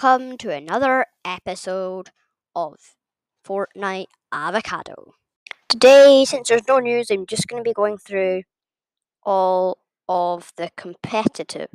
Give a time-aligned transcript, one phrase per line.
[0.00, 2.10] Welcome to another episode
[2.56, 2.76] of
[3.46, 5.14] Fortnite Avocado.
[5.68, 8.44] Today, since there's no news, I'm just going to be going through
[9.22, 9.78] all
[10.08, 11.68] of the competitive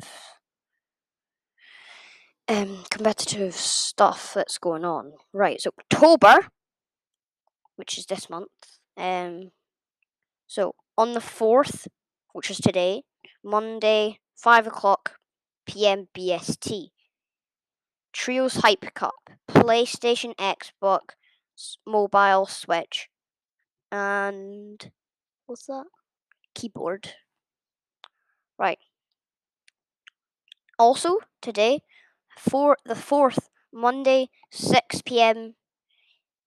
[2.48, 5.14] um competitive stuff that's going on.
[5.34, 6.48] Right, so October,
[7.76, 8.80] which is this month.
[8.98, 9.52] Um
[10.48, 11.88] so on the fourth,
[12.34, 13.04] which is today,
[13.44, 15.18] Monday, five o'clock
[15.66, 16.90] PM BST.
[18.14, 21.16] Trios Hype Cup, PlayStation, Xbox,
[21.86, 23.10] mobile, Switch,
[23.92, 24.90] and
[25.46, 25.84] what's that?
[26.54, 27.16] Keyboard.
[28.58, 28.80] Right.
[30.80, 31.82] Also today,
[32.38, 35.56] for the fourth Monday, six p.m.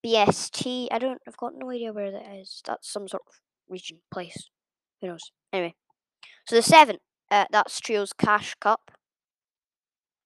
[0.04, 0.88] BST.
[0.90, 1.20] I don't.
[1.26, 2.62] I've got no idea where that is.
[2.64, 3.34] That's some sort of
[3.68, 4.48] region, place.
[5.00, 5.30] Who knows?
[5.52, 5.74] Anyway,
[6.46, 7.00] so the seventh.
[7.30, 8.92] Uh, that's Trios Cash Cup.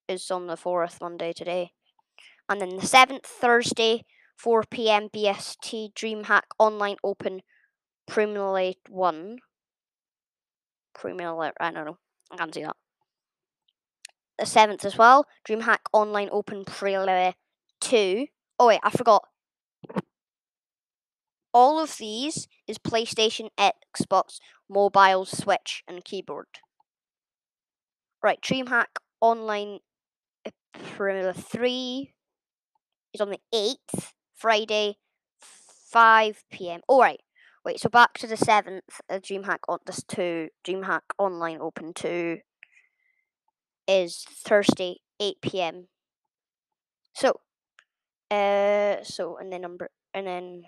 [0.09, 1.73] Is on the fourth Monday today,
[2.49, 4.05] and then the seventh Thursday,
[4.37, 5.09] four p.m.
[5.09, 5.95] BST.
[5.95, 7.41] DreamHack Online Open,
[8.07, 9.39] Premier One.
[10.95, 11.53] Premier.
[11.59, 11.99] I don't know.
[12.31, 12.77] I can't see that.
[14.43, 15.29] The seventh as well.
[15.47, 17.35] DreamHack Online Open Premier
[17.81, 18.27] Two.
[18.59, 19.29] Oh wait, I forgot.
[21.55, 26.49] All of these is PlayStation, Xbox, mobile, Switch, and keyboard.
[28.21, 29.79] Right, DreamHack Online
[30.45, 32.13] uh, Premier 3
[33.15, 34.97] is on the 8th, Friday,
[35.39, 36.81] 5 pm.
[36.89, 37.21] All right,
[37.65, 42.39] wait, so back to the 7th, uh, DreamHack on this 2, DreamHack Online Open 2
[43.87, 45.89] is Thursday, 8 pm.
[47.15, 47.41] So,
[48.31, 50.63] uh, so, and then number, and then,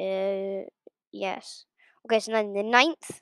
[0.00, 0.68] uh,
[1.12, 1.64] yes.
[2.06, 3.20] Okay, so then the 9th,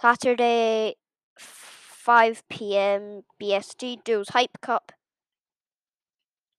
[0.00, 0.96] Saturday,
[1.38, 3.22] 5 p.m.
[3.40, 4.92] BST, Duels Hype Cup.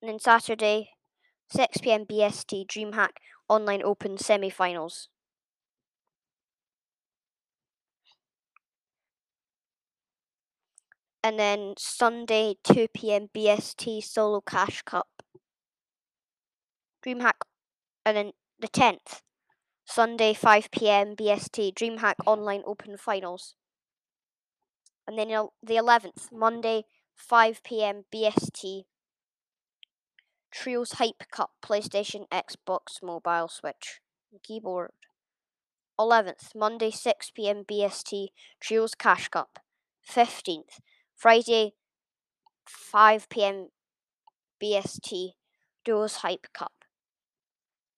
[0.01, 0.91] And then Saturday,
[1.49, 2.05] 6 p.m.
[2.05, 3.17] BST, DreamHack
[3.49, 5.09] Online Open semi finals.
[11.23, 13.29] And then Sunday, 2 p.m.
[13.35, 15.07] BST, Solo Cash Cup.
[17.05, 17.41] DreamHack.
[18.05, 19.21] And then the 10th,
[19.85, 21.15] Sunday, 5 p.m.
[21.15, 23.55] BST, DreamHack Online Open finals.
[25.07, 28.05] And then the 11th, Monday, 5 p.m.
[28.13, 28.85] BST,
[30.51, 34.01] Trios Hype Cup, PlayStation, Xbox, Mobile, Switch,
[34.43, 34.91] keyboard.
[35.99, 38.29] 11th, Monday, 6 pm BST,
[38.59, 39.59] Trios Cash Cup.
[40.09, 40.79] 15th,
[41.21, 41.73] Friday,
[42.65, 43.67] 5 pm
[44.59, 45.33] BST,
[45.85, 46.73] Duos Hype Cup.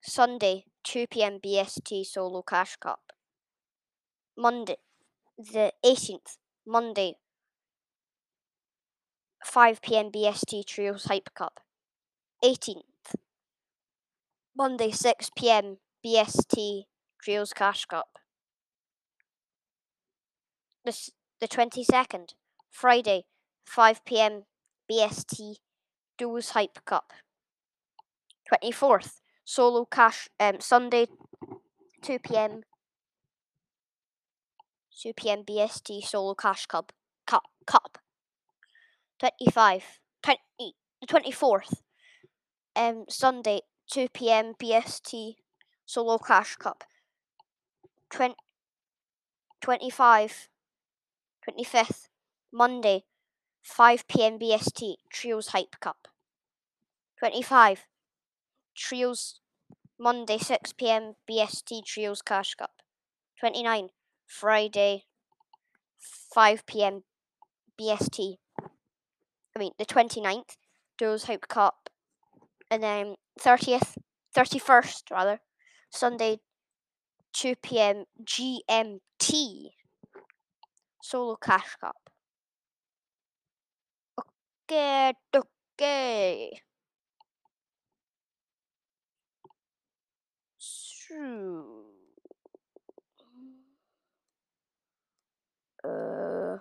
[0.01, 3.13] Sunday, 2 pm BST, Solo Cash Cup.
[4.37, 4.75] Monday,
[5.37, 6.35] the 18th,
[6.67, 7.15] Monday,
[9.45, 11.61] 5 pm BST, Trios Hype Cup.
[12.43, 13.15] 18th,
[14.53, 16.83] Monday, 6 pm BST,
[17.21, 18.19] Trios Cash Cup.
[20.83, 22.33] The twenty second,
[22.73, 23.23] Friday,
[23.65, 24.43] five PM
[24.91, 25.57] BST
[26.17, 27.13] Duos Hype Cup.
[28.49, 31.05] Twenty fourth, Solo Cash um Sunday
[32.01, 32.63] two PM
[35.01, 36.91] two PM BST Solo Cash Cup
[37.25, 37.99] Cup Cup.
[39.19, 39.83] Twenty five
[40.21, 41.83] twenty the twenty fourth.
[42.75, 45.35] Um Sunday two PM BST
[45.85, 46.83] Solo Cash Cup.
[48.09, 48.35] Twen-
[49.63, 50.49] 25
[51.47, 52.02] 25th,
[52.55, 53.03] Monday,
[53.63, 56.07] 5 pm BST, Trios Hype Cup.
[57.17, 57.87] 25,
[58.75, 59.39] Trios,
[59.99, 62.69] Monday, 6 pm BST, Trios Cash Cup.
[63.39, 63.89] 29,
[64.27, 65.05] Friday,
[66.31, 67.03] 5 pm
[67.81, 68.35] BST.
[68.61, 70.57] I mean, the 29th,
[70.99, 71.89] Trios Hype Cup.
[72.69, 73.97] And then 30th,
[74.37, 75.39] 31st, rather,
[75.89, 76.37] Sunday,
[77.33, 79.69] 2 pm GMT,
[81.01, 82.12] Solo Cash Cup.
[84.67, 86.61] Okay, okay.
[90.57, 91.85] So,
[95.83, 96.57] uh,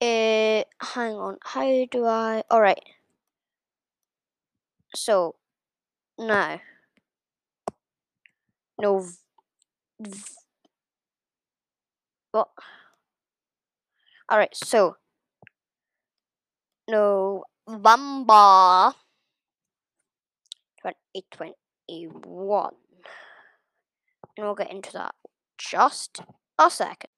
[0.00, 1.38] hang on.
[1.42, 2.42] How do I?
[2.50, 2.82] All right.
[4.94, 5.36] So,
[6.18, 6.60] now,
[8.80, 9.04] no.
[12.32, 12.48] V- What?
[14.30, 14.96] Alright, so
[16.88, 18.94] November
[20.82, 22.70] 2021.
[24.36, 25.14] And we'll get into that
[25.58, 26.20] just
[26.58, 27.10] a second.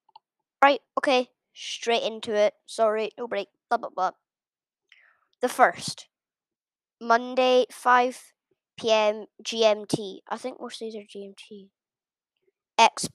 [0.62, 2.54] Right, okay, straight into it.
[2.66, 4.10] Sorry, no break, blah blah blah.
[5.42, 6.08] The first,
[7.00, 8.32] Monday, 5
[8.78, 9.24] p.m.
[9.42, 10.18] GMT.
[10.28, 11.68] I think most of these are GMT.
[12.78, 13.08] X.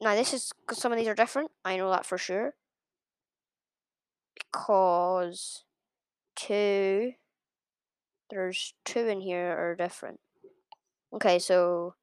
[0.00, 1.50] Now, this is because some of these are different.
[1.64, 2.54] I know that for sure.
[4.34, 5.64] Because
[6.36, 7.12] two,
[8.30, 10.20] there's two in here are different.
[11.12, 11.94] Okay, so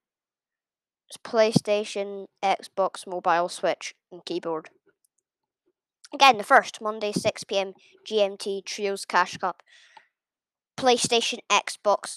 [1.08, 4.70] it's PlayStation, Xbox, mobile, Switch, and keyboard.
[6.12, 7.74] Again, the first, Monday, 6 pm
[8.08, 9.62] GMT Trios Cash Cup.
[10.76, 12.16] PlayStation, Xbox.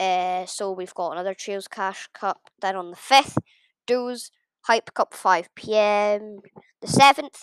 [0.00, 2.50] Uh, so we've got another Trios Cash Cup.
[2.60, 3.38] Then on the 5th,
[3.86, 4.30] Duos
[4.62, 6.40] Hype Cup 5 pm.
[6.80, 7.42] The 7th,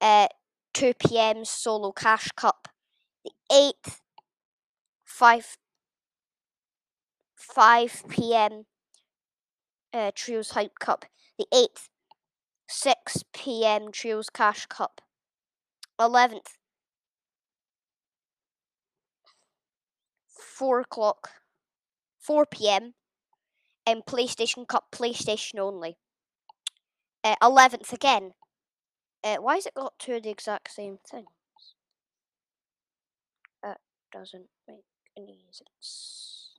[0.00, 0.28] uh,
[0.72, 2.68] 2 pm Solo Cash Cup.
[3.24, 3.98] The 8th,
[5.04, 5.56] 5
[7.36, 8.64] 5 p.m.
[9.92, 11.04] Uh, Trios Hype Cup.
[11.38, 11.88] The 8th,
[12.68, 13.92] 6 p.m.
[13.92, 15.00] Trios Cash Cup.
[16.00, 16.56] 11th,
[20.28, 21.30] 4 o'clock,
[22.18, 22.94] 4 p.m.
[23.86, 25.96] and PlayStation Cup, PlayStation only.
[27.24, 28.32] Uh, 11th again.
[29.24, 31.26] Uh, why has it got two of the exact same things?
[33.62, 33.78] That
[34.12, 34.84] doesn't make
[35.16, 36.50] any sense.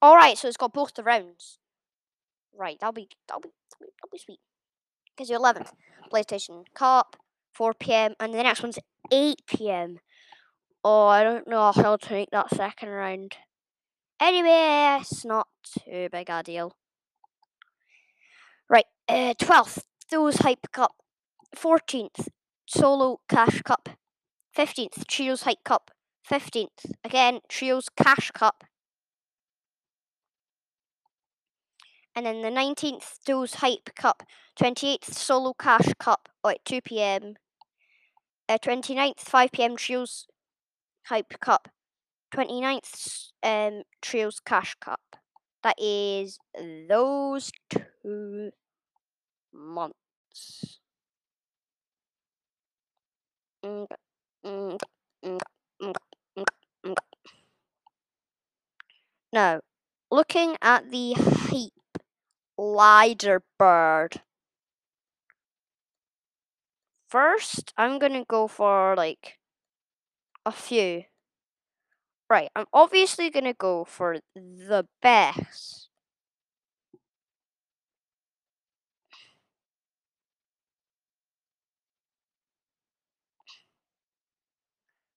[0.00, 1.58] Alright, so it's got both the rounds.
[2.56, 3.50] Right, that'll be that'll be
[3.80, 4.38] that'll be sweet.
[5.10, 5.72] Because the eleventh,
[6.12, 7.16] PlayStation Cup,
[7.52, 8.78] four PM, and the next one's
[9.12, 9.98] eight PM.
[10.84, 13.34] Oh, I don't know how to make that second round.
[14.20, 16.74] Anyway, it's not too big a deal.
[18.68, 20.94] Right, uh, 12th, Duos Hype Cup.
[21.56, 22.28] 14th,
[22.66, 23.88] Solo Cash Cup.
[24.56, 25.90] 15th, Trios Hype Cup.
[26.28, 28.64] 15th, again, Trios Cash Cup.
[32.18, 34.24] and then the 19th Duos Hype Cup,
[34.60, 37.34] 28th Solo Cash Cup at 2 pm,
[38.48, 40.26] uh, 29th 5 pm Trios
[41.04, 41.68] Hype Cup,
[42.32, 45.00] 29th um, Trios Cash Cup.
[45.62, 46.38] That is
[46.88, 48.50] those two
[49.52, 50.78] months.
[53.64, 53.86] Mm,
[54.44, 54.78] mm,
[55.24, 56.94] mm,
[59.32, 59.60] now,
[60.10, 61.72] looking at the heat
[63.58, 64.22] bird.
[67.10, 69.38] First, I'm gonna go for like
[70.44, 71.04] a few.
[72.30, 75.88] Right, I'm obviously gonna go for the best.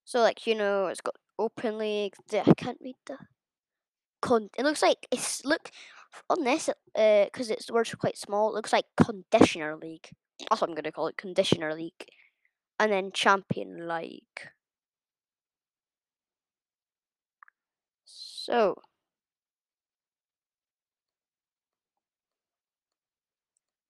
[0.06, 2.14] So like you know, it's got open league.
[2.34, 3.18] I can't read the.
[4.22, 5.72] Con- it looks like it's look
[6.30, 10.10] on this, because uh, its the words are quite small, it looks like Conditioner League.
[10.50, 12.06] That's what I'm going to call it, Conditioner League.
[12.80, 14.24] And then Champion League.
[18.44, 18.82] So.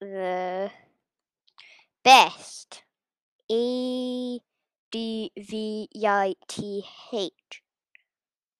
[0.01, 0.71] The
[2.03, 2.84] best
[3.50, 4.39] A
[4.91, 7.62] D V I T H.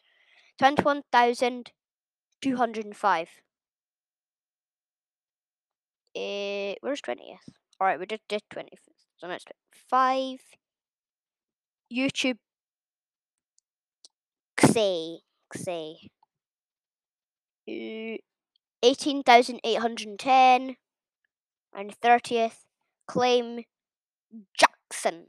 [0.58, 3.28] 21,205.
[6.16, 7.48] Uh, where's 20th?
[7.80, 9.08] Alright, we just did 25th.
[9.18, 9.48] So next
[9.88, 10.38] 5.
[11.92, 12.38] YouTube.
[14.60, 15.20] Say.
[15.54, 16.10] Say.
[18.82, 20.76] 18,810.
[21.72, 22.64] And 30th.
[23.06, 23.64] Claim
[24.58, 25.26] Jackson.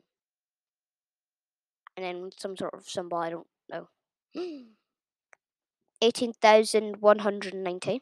[1.95, 3.89] And then some sort of symbol, I don't know.
[6.01, 8.01] 18,190.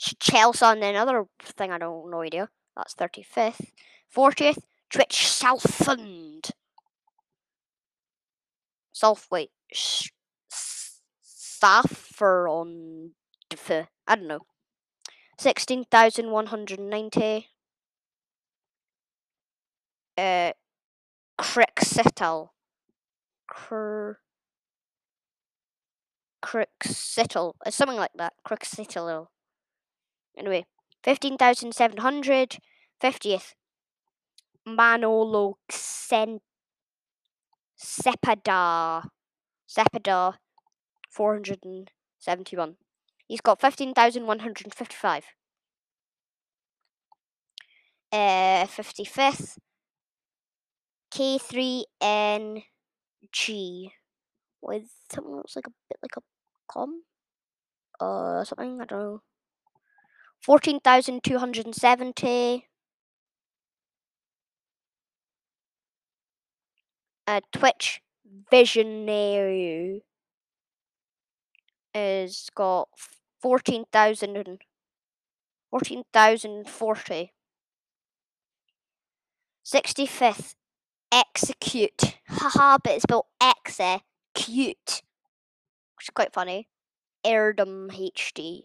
[0.00, 2.48] Chelsea and another thing I don't no idea.
[2.76, 3.72] That's 35th.
[4.14, 6.50] 40th, Twitch fund.
[8.92, 9.50] Self wait.
[11.22, 13.12] Saffron.
[13.52, 14.40] I don't know.
[15.38, 17.48] 16,190.
[20.16, 20.52] Uh,
[21.38, 22.48] Crixittle.
[23.48, 24.12] Cr.
[26.42, 27.52] Crixittle.
[27.66, 28.32] It's something like that.
[28.46, 29.26] Crixittle.
[30.40, 30.64] Anyway,
[31.04, 32.58] 15,700.
[33.00, 33.54] 50th.
[34.66, 36.40] Manolo Sen-
[37.78, 39.02] Sepada.
[39.68, 40.38] Sepada.
[41.10, 42.76] 471.
[43.26, 45.24] He's got 15,155.
[48.12, 49.58] Uh, 55th.
[51.12, 52.64] K3NG.
[54.62, 56.22] With something that looks like a bit like a
[56.70, 57.02] com?
[57.98, 59.22] Uh, something, I don't know.
[60.42, 62.66] 14,270.
[67.26, 68.00] Uh, Twitch
[68.50, 70.02] Visionary
[71.94, 72.88] is got
[73.40, 74.60] 14,000
[75.70, 77.32] 14,040.
[79.64, 80.54] 65th,
[81.12, 82.18] execute.
[82.28, 85.02] Haha, but it's spelled execute.
[85.96, 86.68] Which is quite funny.
[87.24, 88.64] Erdom HD.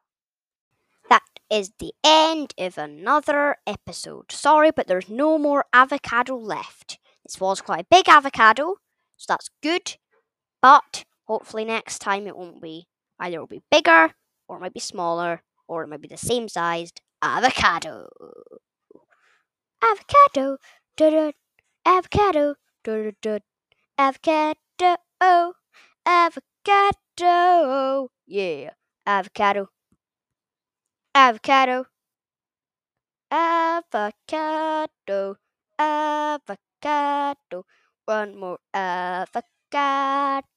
[1.09, 4.33] That is the end of another episode.
[4.33, 6.99] Sorry, but there's no more avocado left.
[7.25, 8.77] This was quite a big avocado,
[9.17, 9.97] so that's good.
[10.61, 12.87] But hopefully next time it won't be.
[13.19, 14.13] Either it'll be bigger,
[14.49, 18.09] or it might be smaller, or it might be the same sized avocado.
[19.83, 20.59] Avocado,
[20.97, 21.33] da
[21.87, 22.57] avocado,
[23.97, 25.55] avocado,
[26.05, 28.75] avocado, yeah,
[29.05, 29.71] avocado,
[31.15, 31.87] avocado,
[33.31, 35.39] avocado,
[35.79, 37.67] avocado,
[38.05, 40.56] one more avocado.